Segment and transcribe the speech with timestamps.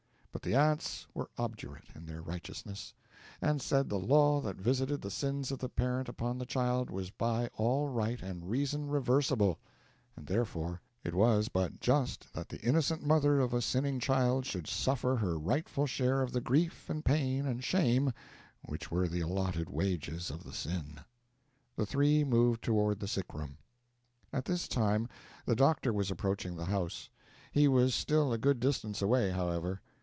[0.33, 2.93] But the aunts were obdurate in their righteousness,
[3.41, 7.11] and said the law that visited the sins of the parent upon the child was
[7.11, 9.59] by all right and reason reversible;
[10.15, 14.65] and therefore it was but just that the innocent mother of a sinning child should
[14.67, 18.11] suffer her rightful share of the grief and pain and shame
[18.63, 21.01] which were the allotted wages of the sin.
[21.75, 23.57] The three moved toward the sick room.
[24.33, 25.07] At this time
[25.45, 27.09] the doctor was approaching the house.
[27.51, 29.81] He was still a good distance away, however.